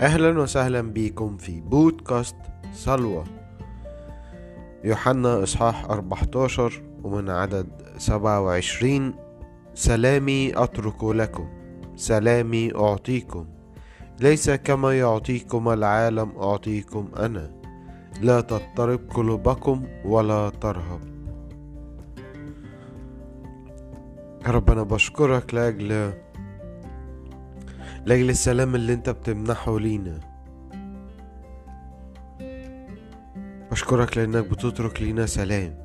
[0.00, 2.36] أهلا وسهلا بكم في بودكاست
[2.72, 3.24] صلوة
[4.84, 7.66] يوحنا إصحاح 14 ومن عدد
[7.98, 9.14] 27
[9.74, 11.48] سلامي أترك لكم.
[11.96, 13.46] سلامي أعطيكم.
[14.20, 17.50] ليس كما يعطيكم العالم أعطيكم أنا.
[18.22, 21.00] لا تضطرب قلوبكم ولا ترهب.
[24.46, 26.12] يا رب أنا بشكرك لأجل
[28.06, 30.20] لأجل السلام اللي أنت بتمنحه لينا.
[33.70, 35.78] بشكرك لأنك بتترك لينا سلام.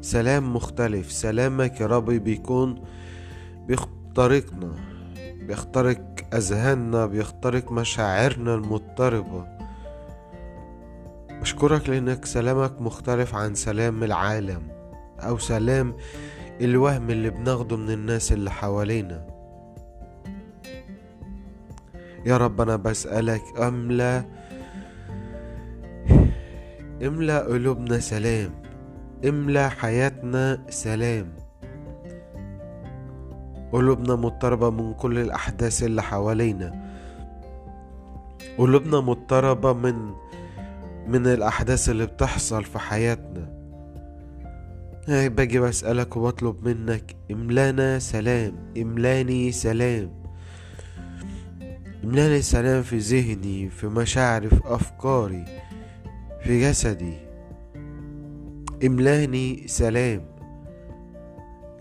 [0.00, 1.12] سلام مختلف.
[1.12, 2.82] سلامك يا رب بيكون
[3.66, 4.74] بيخترقنا
[5.18, 6.00] بيخترق
[6.34, 9.46] أذهاننا بيخترق مشاعرنا المضطربة.
[11.40, 14.62] بشكرك لأنك سلامك مختلف عن سلام العالم
[15.20, 15.96] أو سلام
[16.60, 19.37] الوهم اللي بناخده من الناس اللي حوالينا.
[22.26, 24.24] يا رب أنا بسألك أملى
[27.02, 28.50] املى قلوبنا سلام؟
[29.28, 31.32] املى حياتنا سلام؟
[33.72, 36.88] قلوبنا مضطربة من كل الأحداث اللي حوالينا.
[38.58, 39.94] قلوبنا مضطربة من
[41.08, 43.58] من الأحداث اللي بتحصل في حياتنا.
[45.08, 50.17] باجي بسألك وبطلب منك املانا سلام؟ املاني سلام؟
[52.04, 55.44] املاني سلام في ذهني في مشاعري في أفكاري
[56.42, 57.14] في جسدي.
[58.84, 60.24] إملأني سلام.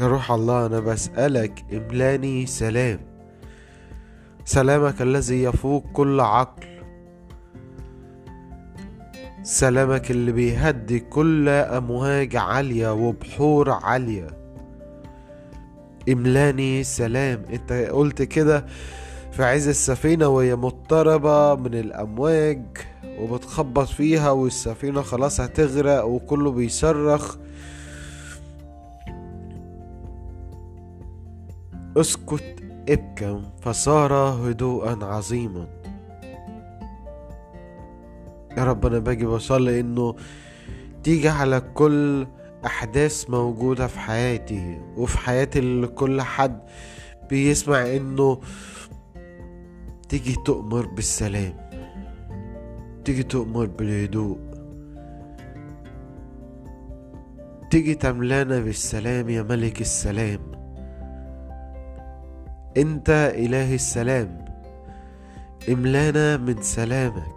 [0.00, 2.98] يا روح الله أنا بسألك إملأني سلام.
[4.44, 6.66] سلامك الذي يفوق كل عقل.
[9.42, 14.26] سلامك اللي بيهدي كل أمواج عالية وبحور عالية.
[16.08, 17.42] إملأني سلام.
[17.52, 18.66] أنت قلت كده
[19.36, 22.62] في عز السفينة وهي مضطربة من الأمواج
[23.18, 27.36] وبتخبط فيها والسفينة خلاص هتغرق وكله بيصرخ.
[31.96, 32.56] اسكت
[32.88, 35.66] ابكم فصار هدوءا عظيما.
[38.56, 40.14] يا رب أنا باجي بصلي إنه
[41.02, 42.26] تيجي على كل
[42.66, 46.60] أحداث موجودة في حياتي وفي حياة كل حد
[47.30, 48.40] بيسمع إنه
[50.08, 51.54] تيجي تؤمر بالسلام
[53.04, 54.38] تيجي تؤمر بالهدوء
[57.70, 60.40] تيجي تملانا بالسلام يا ملك السلام.
[62.76, 64.44] انت اله السلام
[65.68, 67.36] املانا من سلامك.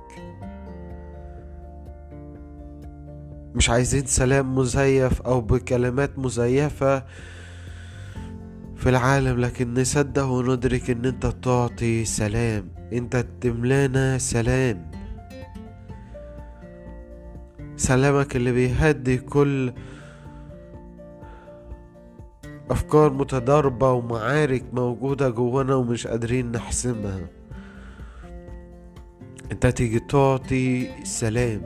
[3.55, 7.03] مش عايزين سلام مزيف أو بكلمات مزيفة
[8.79, 12.69] في العالم لكن نصدق وندرك إن أنت تعطي سلام.
[12.93, 14.91] أنت تملانا سلام.
[17.75, 19.73] سلامك اللي بيهدي كل
[22.71, 27.27] أفكار متضاربة ومعارك موجودة جوانا ومش قادرين نحسمها.
[29.51, 31.61] أنت تيجي تعطي سلام.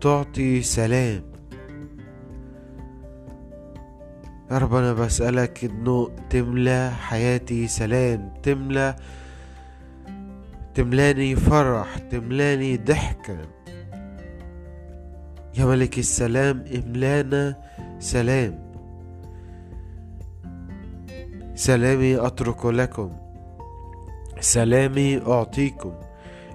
[0.00, 1.33] تعطي سلام.
[4.50, 8.96] يا رب أنا بسألك إنه تملى حياتي سلام تملى
[10.74, 13.38] تملاني فرح تملاني ضحكة.
[15.58, 17.56] يا ملك السلام املانا
[17.98, 18.72] سلام.
[21.54, 23.10] سلامي أترك لكم.
[24.40, 25.92] سلامي أعطيكم.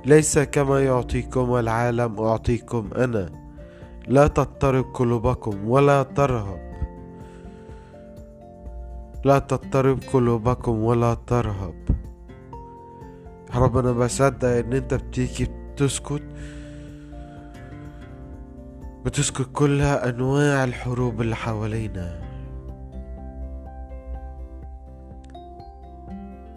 [0.05, 3.29] ليس كما يعطيكم العالم أعطيكم أنا.
[4.07, 6.68] لا تضطرب قلوبكم ولا ترهب.
[9.23, 11.75] لا تضطرب قلوبكم ولا ترهب.
[13.53, 16.23] يا رب أنا بصدق إن أنت بتيجي بتسكت
[19.05, 22.21] بتسكت كل أنواع الحروب اللي حوالينا.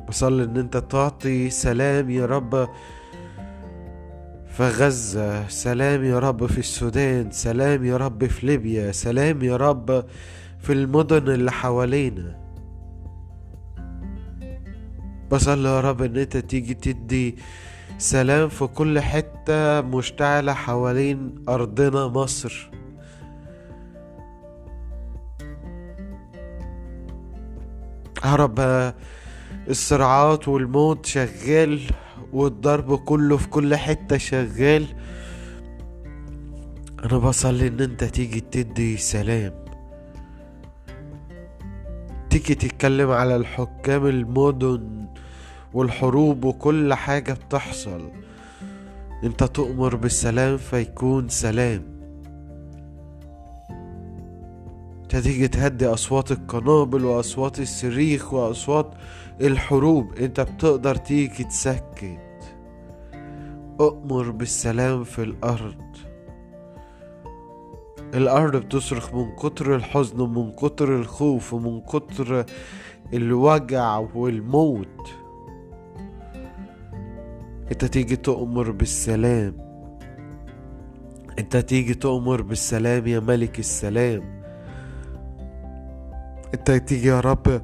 [0.08, 2.68] بصلي إن أنت تعطي سلام يا رب
[4.48, 10.04] في غزة سلام يا رب في السودان سلام يا رب في ليبيا سلام يا رب
[10.58, 12.41] في المدن اللي حوالينا.
[15.32, 17.36] بصلي يا رب إن أنت تيجي تدي
[17.98, 22.70] سلام في كل حتة مشتعلة حوالين أرضنا مصر.
[28.24, 28.60] يا رب
[29.68, 31.80] الصراعات والموت شغال
[32.32, 34.86] والضرب كله في كل حتة شغال.
[37.04, 39.64] أنا بصلي إن أنت تيجي تدي سلام.
[42.30, 45.01] تيجي تتكلم على الحكام المدن
[45.74, 48.10] والحروب وكل حاجة بتحصل.
[49.24, 51.82] انت تؤمر بالسلام فيكون سلام.
[55.02, 58.94] انت تيجي تهدي أصوات القنابل وأصوات الصريخ وأصوات
[59.40, 62.54] الحروب انت بتقدر تيجي تسكت.
[63.80, 65.82] أؤمر بالسلام في الأرض.
[68.14, 72.46] الأرض بتصرخ من كتر الحزن ومن كتر الخوف ومن كتر
[73.14, 75.21] الوجع والموت.
[77.72, 79.56] انت تيجي تؤمر بالسلام.
[81.38, 84.42] انت تيجي تؤمر بالسلام يا ملك السلام.
[86.54, 87.62] انت تيجي يا رب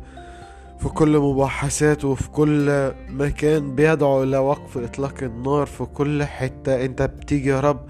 [0.79, 6.85] في كل مباحثات وفي كل مكان بيدعو إلى وقف إطلاق النار في كل حتة.
[6.85, 7.87] أنت بتيجي يا رب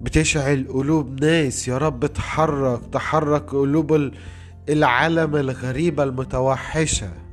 [0.00, 1.68] بتشعل قلوب ناس.
[1.68, 4.10] يا رب تحرك تحرك قلوب
[4.68, 7.29] العالم الغريبة المتوحشة.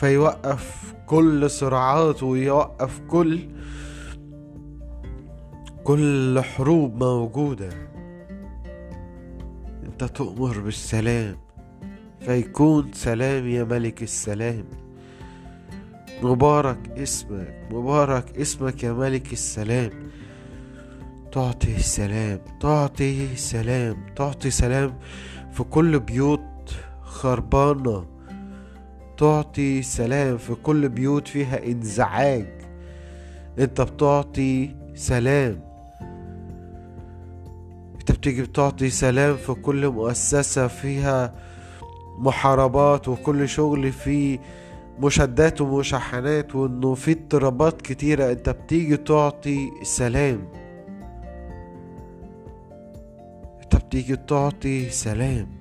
[0.00, 3.48] فيوقف كل صراعات ويوقف كل
[5.84, 7.68] كل حروب موجودة.
[9.84, 11.36] أنت تؤمر بالسلام
[12.20, 14.64] فيكون سلام يا ملك السلام.
[16.22, 19.90] مبارك اسمك مبارك اسمك يا ملك السلام.
[21.32, 24.98] تعطي سلام تعطي سلام تعطي سلام
[25.52, 28.19] في كل بيوت خربانة.
[29.20, 32.46] تعطي سلام في كل بيوت فيها انزعاج.
[33.58, 35.60] انت بتعطي سلام.
[38.00, 41.34] انت بتيجي بتعطي سلام في كل مؤسسة فيها
[42.18, 44.38] محاربات وكل شغل فيه
[44.98, 48.32] مشادات ومشاحنات وانه في اضطرابات كتيرة.
[48.32, 50.48] انت بتيجي تعطي سلام.
[53.62, 55.59] انت بتيجي تعطي سلام.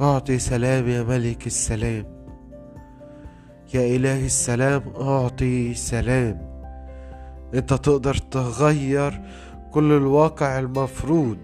[0.00, 2.04] أعطي سلام يا ملك السلام.
[3.74, 6.50] يا اله السلام أعطي سلام.
[7.54, 9.20] أنت تقدر تغير
[9.70, 11.38] كل الواقع المفروض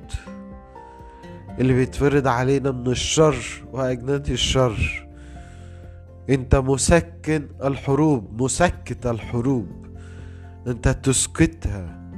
[1.59, 5.09] اللي بيتفرض علينا من الشر وأجناد الشر.
[6.31, 9.87] أنت مسكن الحروب مسكت الحروب.
[10.67, 12.11] أنت تسكتها.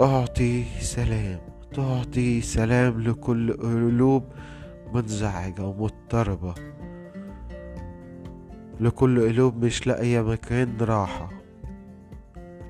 [0.00, 1.51] أعطي سلام.
[1.74, 4.24] تعطي سلام لكل قلوب
[4.94, 6.54] منزعجة ومضطربة.
[8.80, 11.30] لكل قلوب مش لاقية مكان راحة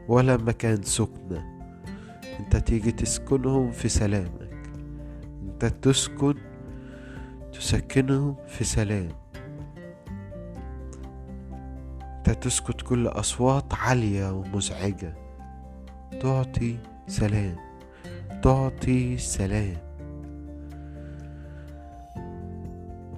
[0.09, 1.61] ولا مكان سكنة.
[2.41, 4.71] انت تيجي تسكنهم في سلامك.
[5.43, 6.35] انت تسكن
[7.53, 9.09] تسكنهم في سلام.
[12.17, 15.15] انت تسكت كل أصوات عالية ومزعجة.
[16.21, 17.72] تعطي سلام.
[18.43, 19.77] تعطي سلام.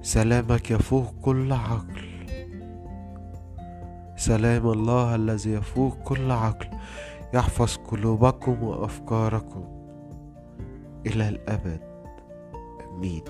[0.02, 2.26] سلامك يفوق كل عقل.
[4.16, 6.66] سلام الله الذي يفوق كل عقل.
[7.34, 9.64] يحفظ قلوبكم وأفكاركم.
[11.06, 11.80] إلى الأبد.
[12.92, 13.24] آمين.